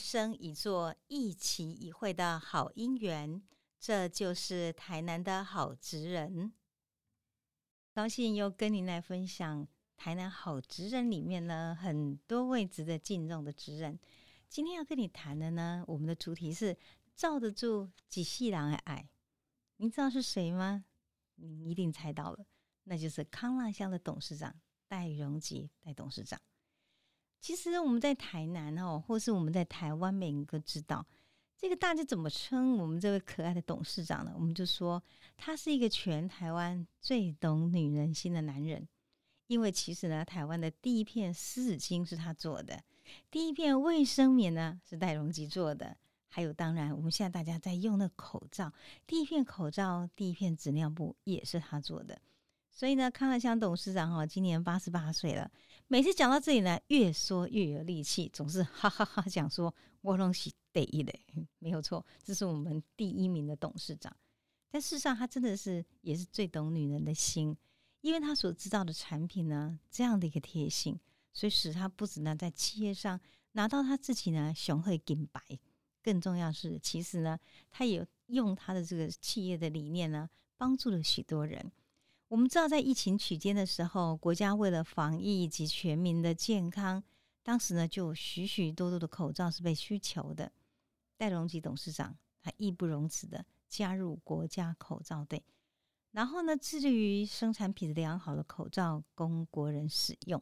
[0.00, 3.42] 生一座一期一会的好姻缘。
[3.78, 6.52] 这就是台南的好职人。
[7.92, 9.66] 高兴又跟您来分享
[9.96, 13.98] 台南好职人里面呢很多位值得敬重的职人。
[14.48, 16.76] 今天要跟你谈的呢，我们的主题是
[17.14, 19.08] 罩得住几细郎的爱。
[19.76, 20.84] 您知道是谁吗？
[21.36, 22.44] 您一定猜到了，
[22.84, 24.54] 那就是康乐乡的董事长
[24.88, 26.38] 戴荣吉戴董事长。
[27.40, 31.06] 其实我们在台南哦，或是我们在台湾，每一个知道
[31.56, 34.32] 这个大家怎么称我们这位可爱的董事长呢？
[34.34, 35.02] 我们就说
[35.36, 38.86] 他是一个全台湾最懂女人心的男人。
[39.46, 42.80] 因为其实呢，台湾的第一片湿纸巾是他做的，
[43.32, 45.96] 第一片卫生棉呢是戴荣吉做的。
[46.28, 48.72] 还有，当然，我们现在大家在用的口罩，
[49.08, 52.22] 第一片口罩、第一片纸尿布也是他做的。
[52.80, 55.50] 所以呢，康乐香董事长哈，今年八十八岁了。
[55.86, 61.12] 每次讲到这里呢，越说越有力气，总是哈哈哈讲说我东西第一的，
[61.58, 64.16] 没有错，这是我们第一名的董事长。
[64.70, 67.54] 但事实上，他真的是也是最懂女人的心，
[68.00, 70.98] 因为他所制造的产品呢，这样的一个贴心，
[71.34, 73.20] 所以使他不止呢在企业上
[73.52, 75.42] 拿到他自己呢雄厚的金牌。
[76.02, 77.38] 更重要是，其实呢，
[77.70, 81.70] 他也用他的这个企业的理念呢，帮助了许多人。
[82.30, 87.02] 我们知道，在疫情期间的时候，国家为了防疫以及全民的健康，
[87.42, 90.52] 当时呢，就许许多多的口罩是被需求的。
[91.16, 95.42] 戴荣吉董事长他义不容辞的加入国家口罩队，
[96.12, 100.40] 然后呢，致力于生产品质良好的口罩供国人使用。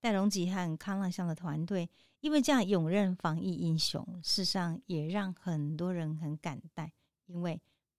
[0.00, 1.90] 戴荣吉和康乐乡的团队。
[2.22, 6.62] 因为这样勇任防疫英雄，事实上也让很多人很感。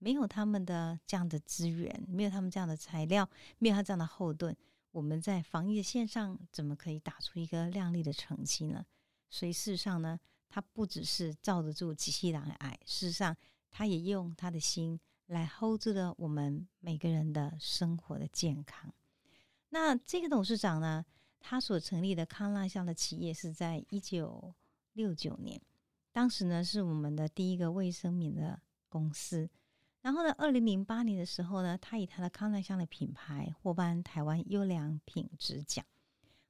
[0.03, 4.53] 没有他们的这样的资源，没有他们这样的材料，没有他这样的后盾，
[4.91, 8.86] 我们在防疫的线上怎么可以打出一个亮丽的成绩呢？
[9.30, 10.19] 所以事实上呢，
[10.50, 13.34] 他不只是罩得住机器人的爱，事实上
[13.72, 18.94] 他也用他的心来 hold 住了我们每个人的生活的健康。
[19.70, 21.06] 那这个董事长呢？
[21.46, 24.53] 他所成立的康乐乡的企业是在一九
[24.94, 25.62] 六九年，
[26.12, 29.50] 当时呢是我们的第一个卫生棉的公司。
[30.03, 35.84] 然后呢，二零零八年的时候呢，他以他的康乃香的品牌获颁台湾优良品质奖。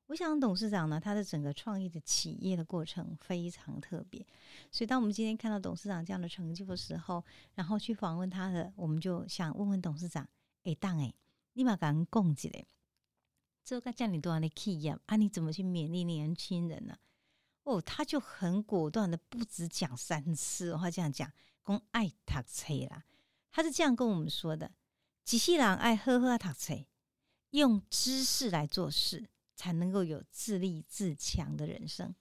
[0.08, 4.25] 我想董事长呢，他的整个创业的企业的过程非常特别。
[4.72, 10.28] 所以当我们今天看到董事长这样的成就的时候，然后去访问他的，我们就想问问董事长：
[10.64, 11.14] 哎，当哎，
[11.53, 12.66] 立马敢供给嘞？
[13.64, 15.16] 这个叫你多少的企业啊？
[15.16, 16.97] 你怎么去勉励年轻人呢？
[17.64, 21.31] 哦，他就很果断的，不止讲三次，他这样讲，
[21.64, 23.06] 讲爱读册啦。
[23.56, 24.72] 他是这样跟我们说的：，
[25.24, 26.74] 机器人爱呵呵读册，
[27.52, 32.14] 用知识来做事，才能够有自立自强的人生。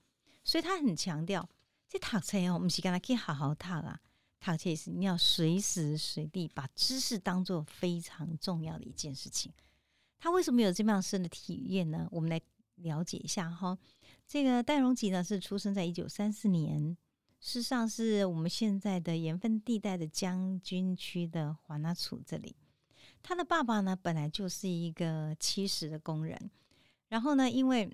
[0.43, 1.49] 所以他很强调，
[1.89, 3.99] 这读册哦，我们是跟他可以好好读啊。
[4.39, 9.51] 读册是你要随时随地把知识当做非常重要的一件事情。
[10.19, 12.07] 他为什么有这么样深的体验呢？
[12.11, 12.39] 我们来
[12.75, 13.75] 了解一下哈。
[14.27, 16.95] 这个戴荣吉呢是出生在一九三四年，
[17.43, 22.55] 事实上是我们现在的盐分地带的将军区的华纳楚这里。
[23.21, 26.49] 他的爸爸呢本来就是一个七十的工人，
[27.09, 27.91] 然后呢，因为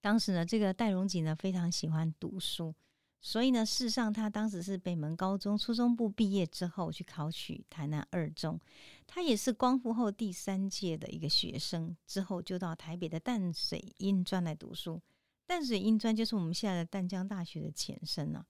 [0.00, 2.74] 当时呢这个戴荣吉呢非常喜欢读书。
[3.20, 8.60] 所以呢，事实上，他当时是北门高中初中部毕业之后去考取台南二中，
[9.06, 15.00] 他也是光复后第三届的一个学生，之后就到台北的淡水英专来读书。
[15.46, 18.44] 淡水英专就是我们现在的淡江大学的前身啊。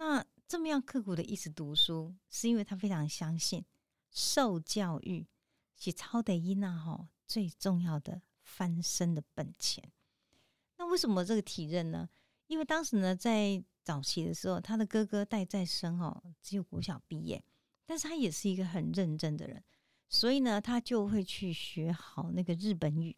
[0.00, 3.62] 那这么样刻苦的一直读书，是因为他非常相信
[4.10, 5.26] 受教育
[5.76, 9.92] 是超得伊娜哈最重要的翻身的本钱。
[10.78, 12.08] 那为什么这个体认呢？
[12.46, 17.44] 因为当时呢，在早期的时候，他的哥哥戴在生哦，只有国小毕业，
[17.84, 19.62] 但是他也是一个很认真的人，
[20.08, 23.14] 所以呢，他就会去学好那个日本语。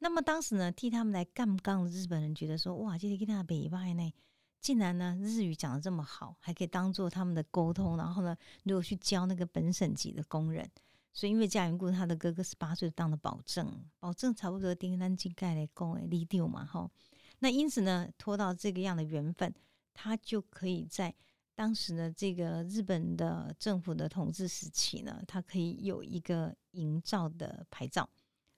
[0.00, 4.12] 那么当时呢，替他们来干杠的日本人觉得说，哇，今天跟他北拜呢，
[4.60, 10.70] 竟然呢日语讲的这么好，还可以当做他们的沟通，然后呢，如果去教那个本省级的工人，
[11.12, 16.90] 所以因为家缘故，他的哥哥十八岁当了保证，保证差不多丁单进盖来供诶立丢嘛，哈。
[17.38, 19.52] 那因此呢，拖到这个样的缘分。
[19.92, 21.14] 他就可以在
[21.54, 28.08] 当时的这个日本的政府的统治时期呢，他可以有一个营造的牌照。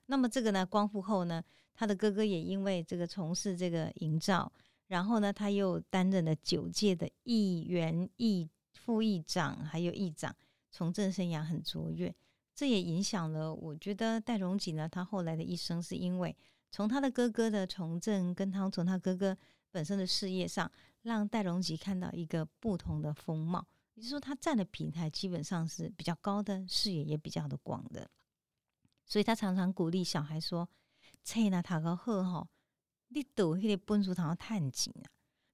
[0.05, 4.49] 那么这个呢，光复后呢，他的哥哥也因为这个从事这个营造，
[4.93, 10.35] 然后呢，他又担任了九届的议员、议副议长，还有议长，
[10.69, 12.13] 从政生涯很卓越。
[12.53, 16.37] 这也影响了，我觉得戴荣吉呢，他后来的一生是因为
[16.69, 19.35] 从他的哥哥的从政，跟他从他哥哥
[19.71, 23.65] 本身的事业上，让戴荣吉看到一个不同的风貌。
[23.95, 28.07] 也就是说，他站的平台基本上是比较高的，视野也比较的广的。
[29.07, 30.69] 所以他常常鼓励小孩说
[31.25, 32.47] ：“切那塔个好吼，
[33.13, 35.05] 你读迄个本书堂探紧啊，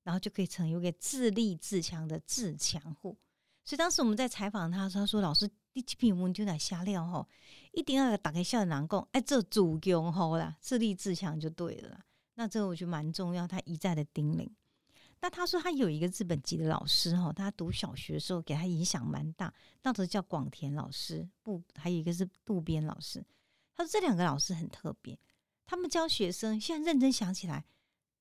[0.04, 3.18] 然后就可以成为一个自立自强的自强户。”
[3.66, 7.28] 所以当时我们在采访他，他说：“老师，第几篇文就来瞎料吼，
[7.72, 14.50] 一定要打开笑脸讲，哎，这主用好啦，自立自强就对了啦。”那这个我觉得蛮重要，他一再的叮咛。
[15.22, 19.54] 那他说他有一个日本籍的老师哈，他读小学的时候给他影响蛮大，
[19.84, 23.24] 那时叫广田老师，不，还有一个是渡边老师。
[23.76, 25.20] 他说这两个老师很特别，
[25.70, 27.64] 他们教学生，现在认真想起来，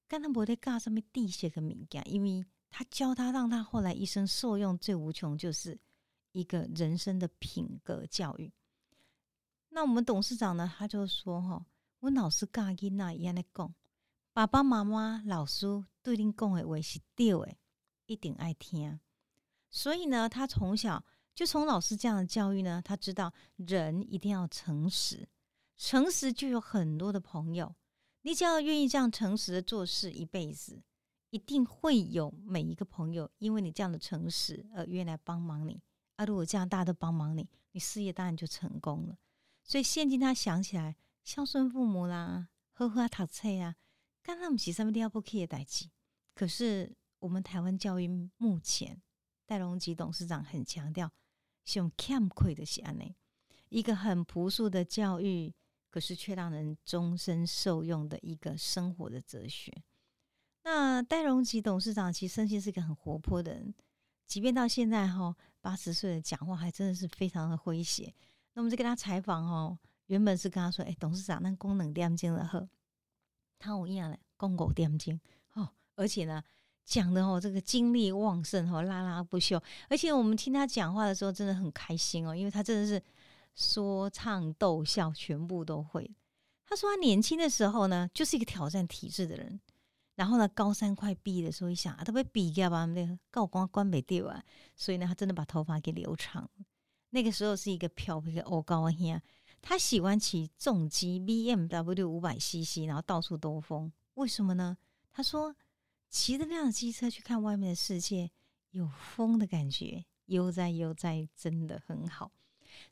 [0.06, 5.80] 跟他不在尬上面递些个敏感，因为他教他，让他后来一生受用最无穷，就是
[6.32, 8.52] 一个人生的品格教育。
[9.70, 11.64] 那我们董事长呢，他就说哈，
[12.00, 13.74] 我老师教囡仔一样的讲，
[14.34, 15.66] 爸爸妈妈、老师
[16.02, 17.56] 对恁讲的话是对的，
[18.04, 19.00] 一定爱听。
[19.70, 21.02] 所以呢，他从小
[21.34, 25.26] 就从老师这样的教育呢，他知道人一定要诚实。
[25.78, 27.72] 诚实就有很多的朋友，
[28.22, 30.82] 你只要愿意这样诚实的做事，一辈子
[31.30, 35.80] 一定会有每一个朋友，因为你这样的诚实而愿意来帮忙你。
[36.16, 39.16] 啊，如果这样大家都帮忙你，你事业当然就成功了。
[39.62, 43.76] 所以现今他想起来，孝顺父母啦，呵呵啊，读册啊，
[44.20, 45.92] 刚刚我们上面都要不可以的代际。
[46.34, 49.00] 可是我们台湾教育目前，
[49.46, 51.12] 戴隆吉董事长很强调，
[51.74, 53.14] 用欠亏的是安内
[53.68, 55.54] 一个很朴素的教育。
[55.90, 59.72] 可是却让人终身受用的一个生活的哲学。
[60.64, 63.74] 那戴荣吉董事长其实生性是一个很活泼的人，
[64.26, 68.12] 即便到现在哈八十岁的讲话还真的是非常的诙谐。
[68.52, 72.68] 那我们就跟他采访哦，原本是跟他说：“哎，董事长，那功能点睛了呵，
[73.58, 75.18] 他我一样嘞功狗点睛
[75.54, 76.42] 哦，而且呢
[76.84, 79.62] 讲的哦这个精力旺盛哦，拉拉不休。
[79.88, 83.02] 而且我们听他讲话的时候真的很开心哦，因为他真的是。”
[83.54, 86.14] 说唱逗笑全部都会。
[86.66, 89.60] 他说他年轻的时候呢，就是一个挑战体制的人。
[90.14, 94.42] 然后呢，高三快毕业的时候，一想啊，他被比掉吧，那个高光关北掉啊，
[94.74, 96.50] 所以呢，他真的把头发给留长。
[97.10, 99.20] 那个时候是一个漂皮的欧高兄，
[99.62, 103.92] 他喜欢骑重机 B M W 五百 C C，然后到处兜风。
[104.14, 104.76] 为什么呢？
[105.12, 105.54] 他说
[106.10, 108.30] 骑着那辆机车去看外面的世界，
[108.72, 112.32] 有风的感觉，悠哉悠哉，真的很好。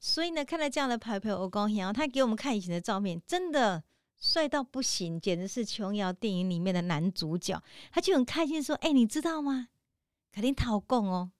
[0.00, 1.78] 所以呢，看到这样的牌牌，我高兴。
[1.78, 3.82] 然后他给我们看以前的照片，真的
[4.18, 7.62] 帅到不行，简直是琼瑶电影里面的男主角。
[7.90, 9.68] 他就很开心说：“哎，你知道吗？
[10.32, 11.30] 肯定讨供哦，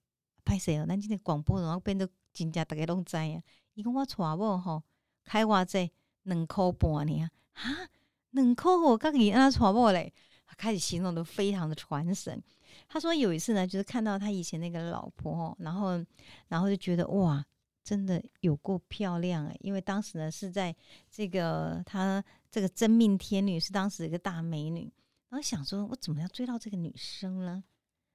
[0.44, 0.86] 拍谁哦？
[0.86, 3.42] 咱今天广播然后变得真正大家拢知啊。
[3.74, 4.82] 伊讲我娶某吼，
[5.24, 5.90] 开偌济
[6.22, 7.28] 两箍半呢？
[7.52, 7.88] 哈，
[8.30, 10.12] 两箍我刚给安娶某嘞。
[10.46, 12.42] 他开始形容的非常的传神。
[12.88, 16.04] 他说有一次呢，就是看到他以前那个老婆哦，然后
[16.48, 17.44] 然后就觉得哇。”
[17.86, 19.56] 真的有够漂亮哎！
[19.60, 20.74] 因为当时呢是在
[21.08, 24.92] 这个她这个真命天女是当时一个大美女，
[25.28, 27.62] 然后想说我怎么样追到这个女生呢？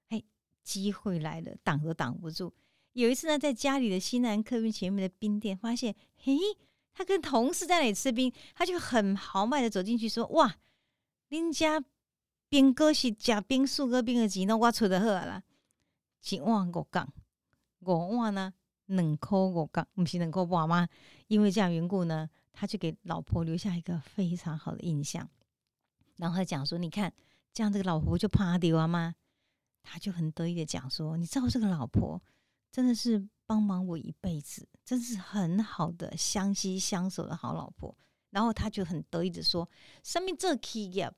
[0.10, 0.22] 哎，
[0.62, 2.54] 机会来了，挡都挡不住。
[2.92, 6.36] 有一次呢，在家里的西南客运前面的冰店，发现嘿，
[6.94, 10.58] 他跟同事在那里吃冰，他就很豪迈的走进去说：“哇，
[11.30, 11.82] 恁家
[12.50, 15.42] 冰哥是假冰素哥冰的钱，那我出的好啦，
[16.30, 17.14] 一碗五港，
[17.80, 18.54] 五碗呢？”
[18.92, 20.88] 冷抠我刚不是冷抠爸妈，
[21.28, 25.28] 因为这样缘故呢，他就给老婆留下一个非常好的印象。
[26.18, 27.12] 然后他讲说：“你看，
[27.54, 29.16] 这样这个老婆就怕丢啊吗？”
[29.82, 32.22] 他就很得意的讲说：“你知道这个老婆
[32.72, 37.98] 真的是帮忙我一辈子，真是很好的相惜相守的好老婆。”
[38.30, 39.68] 然后他就很得意的说
[40.04, 41.12] ：“上面这企业，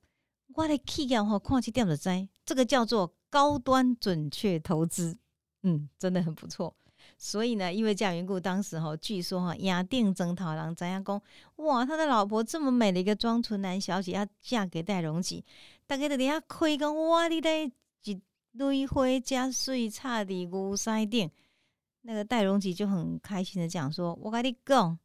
[0.55, 5.17] 我的企业和矿气掉的灾，这个叫做高端准确投资，
[5.63, 6.75] 嗯，真的很不错。”
[7.25, 11.21] 所以呢，因为这样缘故，当时哈，据说哈，雅定征讨郎怎样讲？
[11.55, 15.41] 哇，他的老婆这么美的一个庄纯男小姐，要嫁给戴荣吉，
[15.87, 17.63] 大家在底下开讲，哇，你在
[18.03, 18.21] 一
[18.57, 21.31] 堆花加水差的牛屎顶，
[22.01, 24.99] 那个戴荣吉就很开心的讲说：“我跟你讲，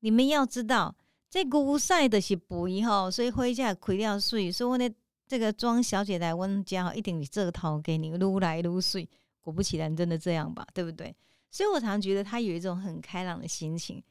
[0.00, 0.96] 你们要知道，
[1.28, 4.90] 这牛腮的是肥哈，所以花价开了水，所以我的
[5.26, 9.06] 这个庄小姐来我家，一定是这套给你撸来撸水。
[9.42, 10.66] 果不其然，真的这样吧？
[10.72, 11.14] 对不对？”
[11.50, 14.02] 所以我常觉得他有一种很开朗的心情，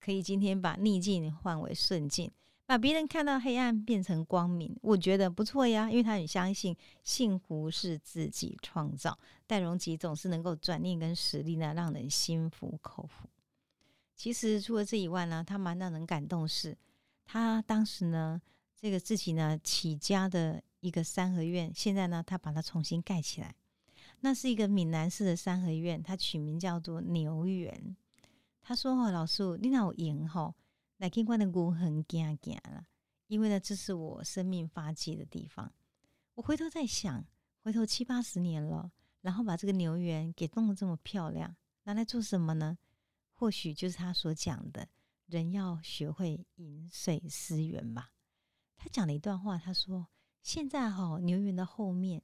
[0.00, 2.30] 可以今天把逆境换为顺境，
[2.66, 5.90] 把别人看到黑暗变成光明，我觉得不错呀。
[5.90, 13.28] 因为他很相信幸福是自己创造，戴荣吉总是能够转念跟实力呢，让人心服口服。
[14.16, 16.76] 其实除了这以外呢，他蛮让人感动是，
[17.24, 18.40] 他当时呢
[18.78, 23.54] 这个自己呢起家的一个三合院，现在呢他把它重新盖起来。
[24.22, 27.96] 那是一个闽南式的三合院，它取名叫做牛园。
[28.60, 30.54] 他说：“哦，老师，你那有赢吼，
[30.98, 32.86] 来听我的牛很惊惊了，
[33.28, 35.72] 因为呢，这是我生命发迹的地方。
[36.34, 37.24] 我回头在想，
[37.62, 42.76] 回头七八十年了，然后把这个牛园给弄得这么漂亮，拿来做什么呢？
[43.32, 44.86] 或许就是他所讲的，
[45.26, 48.10] 人要学会饮水思源吧。
[48.76, 50.08] 他讲了一段话，他说：
[50.42, 52.22] 现在哈牛园的后面。”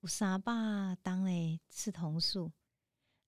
[0.00, 2.52] 有三把当嘞刺桐树，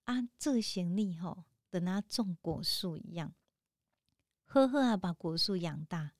[0.04, 3.34] 啊，这行李吼，等它种果树一样，
[4.44, 6.12] 呵呵啊，把果树养大，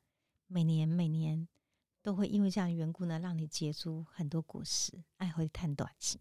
[0.49, 1.47] 每年每年
[2.02, 6.19] 都会因为这样缘故呢，让你结出很多果实，爱会看短期。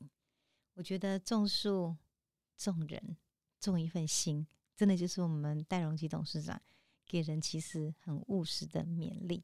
[0.76, 1.98] 我觉得种树、
[2.56, 3.18] 种人、
[3.60, 4.46] 种一份心，
[4.76, 6.62] 真的就是我们戴荣基董事长
[7.08, 9.44] 给人其实很务实的勉励。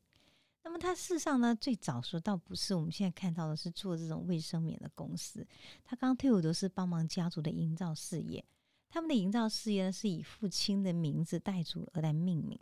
[0.65, 5.45] 那么他事实上呢，最早说倒不是我们现在看到的是做这种卫生棉的公司。
[5.84, 8.43] 他刚退伍都是帮忙家族的营造事业。
[8.89, 12.60] 他们的营造事业呢，是以父亲的名字代祖而来命名。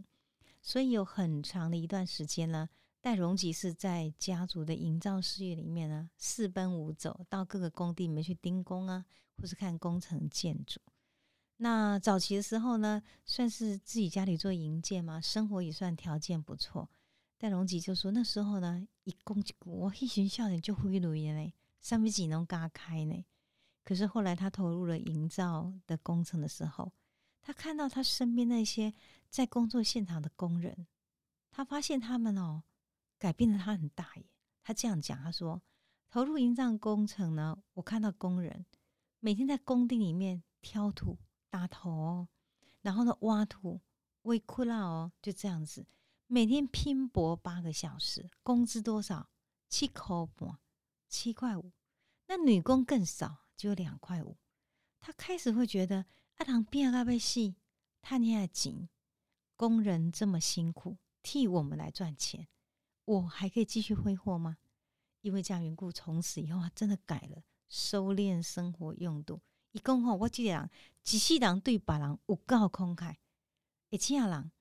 [0.61, 2.67] 所以有很长的一段时间呢，
[2.99, 9.05] 戴荣吉是在家族的营造事业里面呢，四奔五走到各个工地里面去盯工啊，
[9.37, 10.81] 或是看工程建筑。
[11.55, 16.89] 那早期的时候呢，算是自己家里做营建嘛，生活也算条件不错。
[17.43, 23.25] 戴荣吉就说：“那时候呢，一公，我一群笑脸就挥炉烟嘞，上面几能嘎开呢。
[23.83, 26.93] 可是后来他投入了营造的工程的时候，
[27.41, 28.93] 他看到他身边那些
[29.29, 30.87] 在工作现场的工人，
[31.51, 32.63] 他发现他们哦，
[33.19, 34.23] 改变了他很大耶。
[34.63, 35.61] 他这样讲，他说：
[36.09, 38.65] 投入营造工程呢，我看到工人
[39.19, 41.17] 每天在工地里面挑土、
[41.49, 42.25] 打头，
[42.79, 43.81] 然后呢挖土、
[44.21, 45.85] 围窟窿哦，就这样子。”
[46.33, 49.29] 每天拼搏八个小时，工资多少？
[49.69, 50.57] 七块半，
[51.07, 51.71] 七块五。
[52.25, 54.35] 那女工更少，只有两块五。
[54.99, 57.57] 他开始会觉得，阿郎变阿被戏，
[58.01, 58.89] 他你还紧，
[59.55, 62.47] 工人这么辛苦，替我们来赚钱，
[63.05, 64.57] 我还可以继续挥霍吗？
[65.21, 69.39] 因为这样缘故，从此以后他真的改了，收敛生活用度。
[69.73, 70.71] 一共吼，我记得人，
[71.11, 73.17] 一世人对别人有够慷慨，
[73.89, 74.51] 一千人。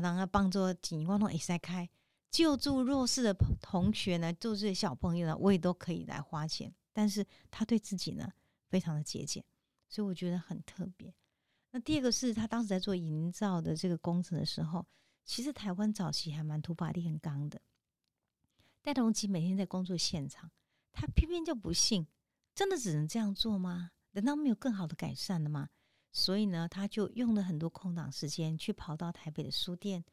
[0.00, 1.88] 人啊帮助钱，我拢会使开
[2.28, 6.74] 救助弱势的同学呢，救助小朋友呢，我也都可以来花钱。
[6.92, 8.28] 但是他对自己呢，
[8.68, 9.44] 非常的节俭，
[9.88, 11.14] 所以我觉得很特别。
[11.70, 14.84] 那第二个是他当时在做营造的这个工程的时候，
[15.24, 17.60] 其实台湾早期还蛮土法炼钢的。
[18.82, 20.50] 戴同吉每天在工作现场，
[20.92, 22.06] 他偏偏就不信，
[22.52, 23.92] 真的只能这样做吗？
[24.10, 25.70] 难道没有更好的改善了吗？
[26.16, 30.04] 所以呢，他就用了很多空档时间去跑到台北的书店。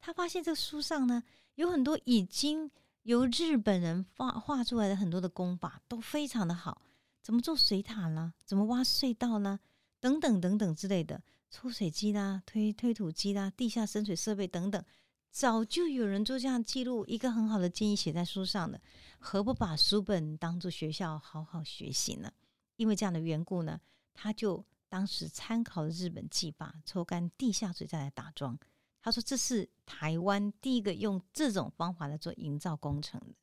[0.00, 1.22] 他发现这个书上呢，
[1.54, 2.68] 有很多已经
[3.04, 6.82] 由日本人画画出来的很多的工法都非常的好。
[7.22, 8.34] 怎么做水塔呢？
[8.44, 9.60] 怎么挖隧道呢？
[10.00, 14.84] 等等等等之类的，抽水机啦、推推土机啦、地下深水设备等等，
[15.30, 17.06] 早就有人做这样记录。
[17.06, 18.80] 一个很好的建议写在书上的，
[19.20, 22.30] 何不把书本当做学校好好学习呢？
[22.74, 23.80] 因为这样的缘故呢，
[24.12, 24.64] 他就。
[24.94, 28.56] 当时参考了日本技法，抽干地下水再来打桩。
[29.02, 33.34] 他说这是台湾第一个用这种方法来做营造工程的。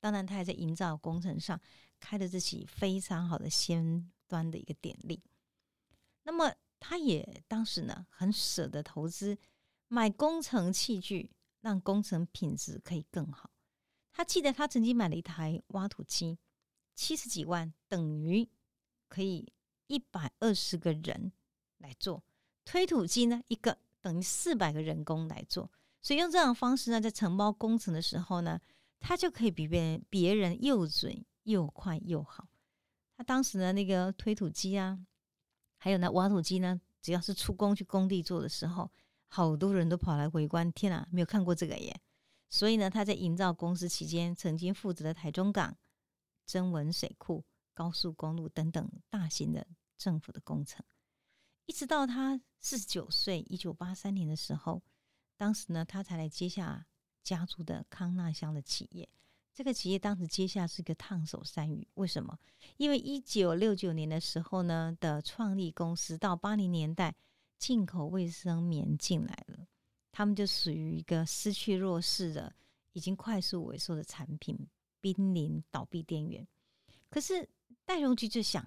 [0.00, 1.60] 当然，他还在营造工程上
[2.00, 5.22] 开了自己非常好的先端的一个典例。
[6.24, 9.38] 那么，他也当时呢很舍得投资
[9.86, 13.48] 买工程器具，让工程品质可以更好。
[14.10, 16.36] 他记得他曾经买了一台挖土机，
[16.96, 18.50] 七十几万，等于
[19.08, 19.52] 可以。
[19.86, 21.32] 一百二十个人
[21.78, 22.22] 来做
[22.64, 25.70] 推土机呢，一个等于四百个人工来做，
[26.02, 28.60] 所以用这样方式呢，在承包工程的时候呢，
[28.98, 32.48] 他就可以比别人别人又准又快又好。
[33.16, 34.98] 他当时呢，那个推土机啊，
[35.78, 38.90] 还有那挖土机呢，只要是出工去工地做的时候，
[39.28, 40.70] 好多人都跑来围观。
[40.72, 42.00] 天啊，没有看过这个耶！
[42.50, 45.76] 所以呢，他在营造公司期间，曾经负责的台中港、
[46.44, 47.44] 增文水库。
[47.76, 49.66] 高速公路等等大型的
[49.98, 50.82] 政府的工程，
[51.66, 54.82] 一直到他四十九岁，一九八三年的时候，
[55.36, 56.86] 当时呢，他才来接下
[57.22, 59.06] 家族的康纳乡的企业。
[59.52, 62.38] 这个企业当时接下是个烫手山芋，为什么？
[62.78, 67.14] 因为一九六九年的时候呢的创立公司，到八零年代
[67.58, 69.66] 进口卫生棉进来了，
[70.12, 72.54] 他们就属于一个失去弱势的、
[72.94, 74.66] 已经快速萎缩的产品，
[75.02, 76.48] 濒临倒闭边缘。
[77.10, 77.46] 可是。
[77.86, 78.62] 戴荣菊就想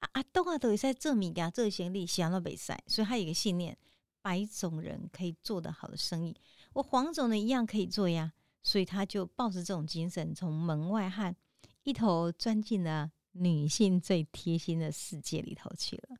[0.00, 3.78] 啊啊，东啊都也在这米呀，这些力想到北塞，所以他有一个信念：
[4.20, 6.36] 白种人可以做得好的生意，
[6.74, 8.32] 我黄种人一样可以做呀。
[8.66, 11.36] 所以他就抱着这种精神，从门外汉
[11.82, 16.16] 一头钻进了女性最贴心的世界里头去了。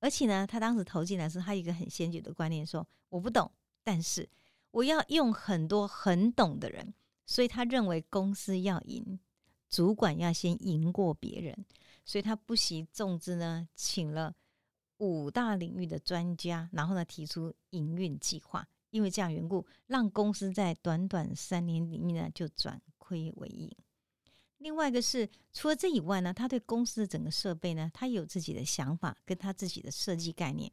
[0.00, 3.52] 而且呢，他当时投进来时，他一个很先决的观念，说我不懂，
[3.84, 4.26] 但是
[4.70, 6.94] 我要用很多很懂的人。
[7.26, 9.20] 所以他认为公司要赢，
[9.68, 11.64] 主管要先赢过别人，
[12.04, 14.34] 所以他不惜重资呢，请了
[14.98, 18.66] 五大领域的专家，然后呢提出营运计划。
[18.90, 23.70] 因为这样缘故，让公司在短短三年里面呢就转亏为盈。
[24.56, 30.72] 另外一个是，除了这以外呢，他对公司的整个设备呢，他有自己的想法跟他自己的设计概念。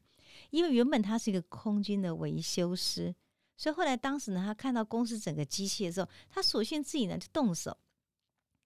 [0.49, 3.13] 因为原本他是一个空军的维修师，
[3.57, 7.77] 所以后来当时呢，他看到公司整个机器的时候，他索性自己呢就动手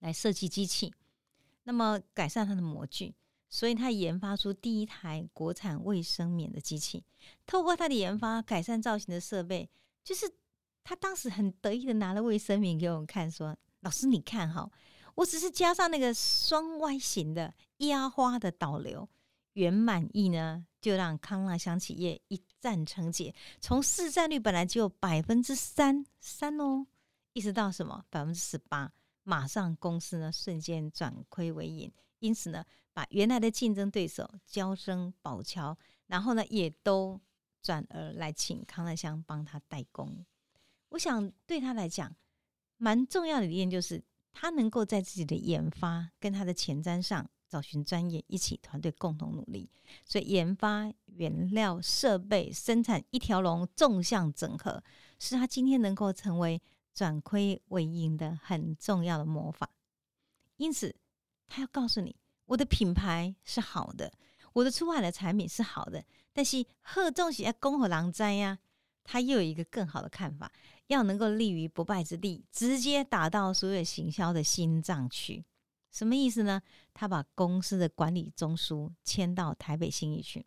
[0.00, 0.92] 来设计机器，
[1.62, 3.14] 那么改善它的模具。
[3.52, 7.04] 所以他研发出第一台国产卫生棉的机器，
[7.44, 9.68] 透过他的研发改善造型的设备，
[10.04, 10.24] 就是
[10.84, 14.70] 他当时很得意的拿了卫生棉给我们看，说：“老师你看哈，
[15.16, 19.08] 我只是加上那个双 Y 型的压花的导流，
[19.54, 26.86] 圆满意呢，就让康乐香企业一战成捷，从市占率本来就百分之三三哦，
[27.32, 28.92] 一直到什么百分之十八，
[29.30, 37.18] 马上公司呢瞬间转亏为盈，因此呢。”把原来的竞争对手娇生宝乔，然后呢，也都
[37.62, 40.26] 转而来请康乐香帮他代工。
[40.88, 42.12] 我想对他来讲，
[42.78, 49.70] 蛮重要的一点就是，他能够在自己的研发跟他的前瞻上找寻专业，一起团队共同努力。
[50.04, 54.82] 所以，研发、原料、设备、生产一条龙，纵向整合，
[55.20, 56.60] 是他今天能够成为
[56.92, 59.70] 转亏为盈的很重要的魔法。
[60.56, 60.94] 因此，
[61.46, 62.16] 他要告诉你。
[62.46, 64.12] 我的品牌是好的，
[64.52, 68.58] 我的出海的产品是好的，但是贺仲喜在恭候狼灾呀，
[69.04, 70.50] 他又有一个更好的看法，
[70.88, 75.44] 要能够立于不败之地，直接打到所有行销的心脏去。
[75.92, 76.60] 什么意思呢？
[76.92, 80.44] 他把公司的管理中枢迁到台北新义区，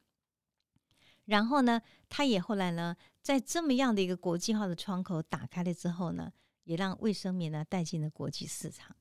[1.25, 6.31] 然后呢，他也后来呢，在这么样的一个国际化的窗口打开了之后呢，
[6.63, 8.95] 也让卫生棉呢带进了国际市场。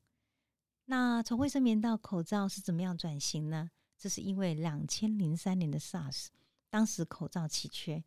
[0.85, 3.71] 那从卫生棉到口罩是怎么样转型呢？
[3.99, 6.27] 这是因为两千零三年的 SARS，
[6.69, 8.05] 当时口罩奇缺，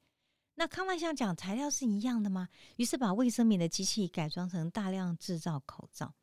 [0.56, 2.50] 那康万香讲材料是一样的吗？
[2.78, 6.14] 于是把卫生棉的机器改装成大量制造口罩。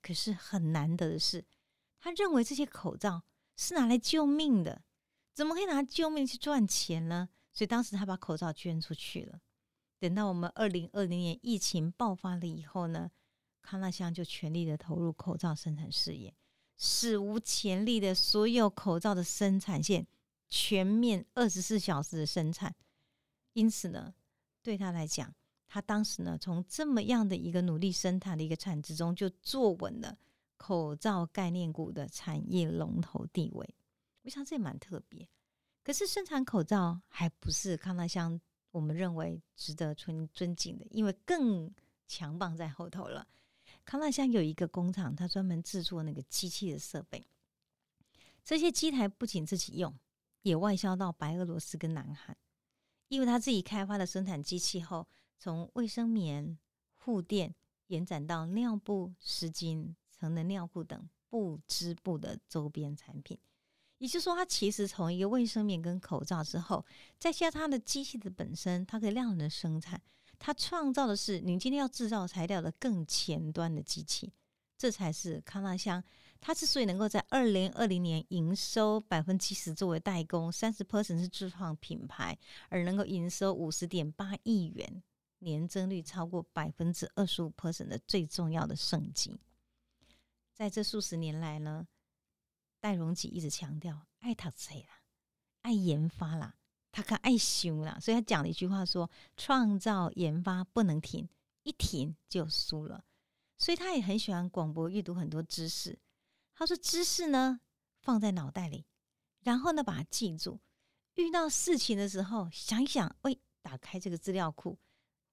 [0.00, 1.44] 可是很难得的是，
[2.00, 3.22] 他认为这些口罩
[3.56, 4.82] 是拿来救命的，
[5.34, 7.28] 怎么可以拿救命去赚钱呢？
[7.58, 9.40] 所以当时他把口罩捐出去了。
[9.98, 13.10] 等到我们二零二零年疫情爆发了以后呢？
[13.62, 16.32] 康乐香就全力的投入口罩生产事业，
[16.76, 20.06] 史无前例的所有口罩的生产线
[20.48, 22.72] 全面二十四小时的生产。
[23.54, 24.14] 因此呢，
[24.62, 25.34] 对他来讲，
[25.66, 30.16] 他当时呢，从这么样的一个努力生产的一个产值中，就坐稳了
[30.56, 33.74] 口罩概念股的产业龙头地位。
[34.22, 35.28] 我想这也蛮特别。
[35.88, 38.38] 可是生产口罩还不是康乐香
[38.72, 41.74] 我们认为值得尊尊敬的，因为更
[42.06, 43.26] 强棒在后头了。
[43.86, 47.26] 康乐香有一个工厂，它专门制作那个机器的设备。
[48.44, 49.98] 这些机台不仅自己用，
[50.42, 52.36] 也外销到白俄罗斯跟南韩。
[53.08, 56.58] 因为他自己开发的生产机器后，从卫生棉、
[56.96, 57.54] 护垫
[57.86, 63.38] 延展到尿布、湿巾、成人尿裤等不织布的周边产品。
[63.98, 66.84] 也就是说，它其实从一个卫生棉跟口罩之后，
[67.18, 70.00] 再加它的机器的本身，它可以量的生产。
[70.38, 74.32] 它创造的是你今天要制造材料的更前端的机器，
[74.76, 76.02] 这才是康纳香。
[76.40, 85.02] 它之所以能够在二零二零年营收百分之七十作为代工，三十 percent 是自创品牌，而能够营收五十点八亿元，
[85.40, 89.36] 年增率超过百分之二十五 percent 的最重要的胜绩。
[90.54, 91.84] 在这数十年来呢，
[92.80, 95.02] 戴荣吉一直强调爱读册啦，
[95.62, 96.54] 爱研发啦。
[96.90, 101.28] 他可爱凶啦，所以他讲了一句话说：“创造研发不能停，
[101.62, 103.04] 一停就输了。”
[103.56, 105.98] 所以他也很喜欢广播阅读很多知识。
[106.54, 107.60] 他说：“知识呢
[108.00, 108.86] 放在脑袋里，
[109.40, 110.60] 然后呢把它记住。
[111.14, 114.78] 遇到事情的时候，想一想，喂，打开这个资料库，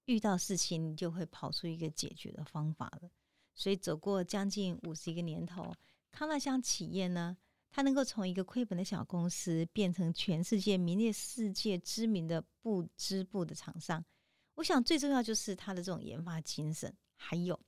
[0.06, 3.10] 遇到事情你就会跑出一个解决的方法了。”
[3.56, 5.74] 所以走过将近五十一个年头，
[6.16, 7.36] 康乐香企业呢。
[7.70, 14.06] 他能够从一个亏本的小公司变成全世界名列世界知名的不织布的厂商，
[14.54, 17.60] 我想最重要就是他的这种研发精神，还有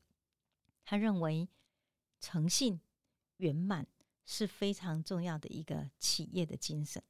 [0.86, 1.50] 他认为
[2.22, 2.80] 诚信
[3.36, 3.86] 圆满
[4.26, 7.04] 是非常重要的一个企业的精神。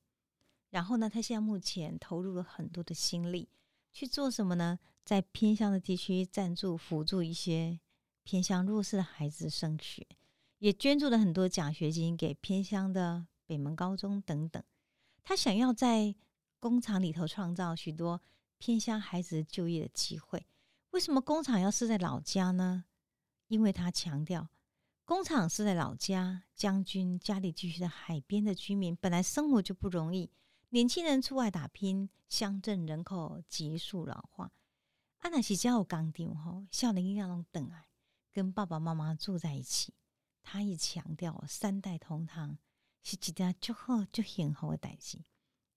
[0.72, 3.48] 然后呢，他现在目前投入了很多的心力
[3.94, 4.80] 去做什么呢？
[5.06, 7.80] 在偏乡的地区赞助辅助一些
[8.24, 10.08] 偏乡弱势的孩子升学，
[10.60, 14.64] 也捐助了很多奖学金给偏乡的北门高中等等。
[15.24, 16.16] 他想要在
[16.60, 18.22] 工厂里头创造许多
[18.58, 20.48] 偏乡孩子就业的机会。
[20.92, 22.86] 为什么工厂要设在老家呢？
[23.48, 24.50] 因为他强调，
[25.06, 30.32] 工厂是在老家，将军家里继续在海边的居民本来生活就不容易，
[30.70, 34.52] 年轻人出外打拼，乡镇人口急速老化。
[35.20, 37.88] 啊那是家有钢钉吼，少年要拢等爱，
[38.34, 39.94] 跟爸爸妈妈住在一起。
[40.50, 42.58] 他也强调三代同堂
[43.04, 45.20] 是一件足好就幸福的代志。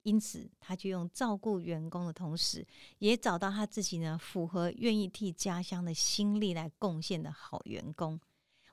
[0.02, 2.64] 因此，他就用照顾员工的同时，
[2.98, 8.20] 也找到他自己呢符合愿意替家乡的心力来贡献的好员工。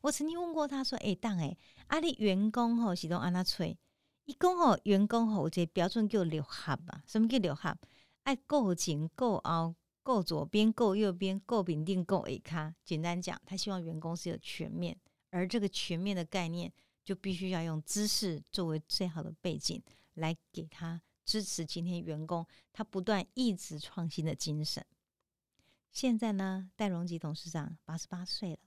[0.01, 1.57] 我曾经问过他说：“哎，当哎，
[1.87, 3.75] 阿里员工吼是都安那吹？
[4.25, 7.01] 一共吼员工吼，这标准叫六合吧？
[7.07, 7.75] 什么叫六合？
[8.21, 12.75] 爱够前够后，够左边够右边，够平定够 A 卡。
[12.85, 14.97] 简单讲，他希望员工是有全面，
[15.37, 16.71] 而这个全面的概念，
[17.03, 19.81] 就必须要用知识作为最好的背景
[20.15, 24.85] 来给他。”支持今天员工他不断一直创新的精神。
[25.91, 28.59] 现在呢，戴荣吉董事长八十八岁了，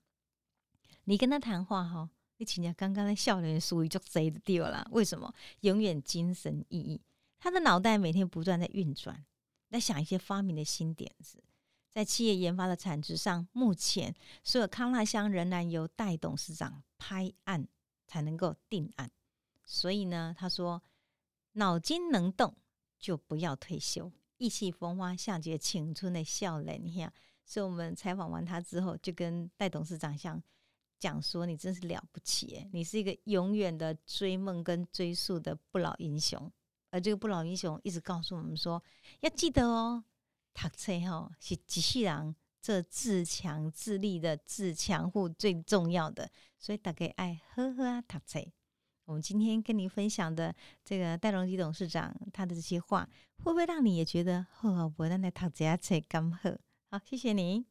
[1.04, 4.86] 你跟他谈话哈，你请教刚刚的笑脸属于就贼的掉了。
[4.90, 5.34] 为什么？
[5.60, 7.00] 永远精神奕奕，
[7.38, 9.24] 他的脑袋每天不断在运转，
[9.70, 11.42] 在想一些发明的新点子。
[11.90, 17.66] 在企业研发的产值上，目前所有康纳香仍然由戴董事长拍案
[18.06, 19.10] 才能够定案。
[19.64, 20.82] 所以呢，他说。
[21.54, 22.54] 脑筋能动
[22.96, 27.12] 就不要退休，意气风发，像极青春的笑脸一样。
[27.44, 30.40] 所以，我们采访完他之后，就跟戴董事长像
[31.00, 36.50] 讲说：“你真是了不起，你是一个永远的追梦跟追溯的不老英雄。”
[36.90, 38.80] 而这个不老英雄一直告诉我们说
[39.22, 40.04] ：“要记得哦，
[40.54, 48.40] 读册吼是机器人这自强自立的自强户最重要的，所以大家爱呵呵啊读册。”
[49.06, 53.08] 我们今天跟您分享的这个戴荣基董事长他的这些话，
[53.38, 56.50] 会不会让你也觉得，呵，我那那读这些才刚好？
[56.90, 57.64] 好，谢谢您。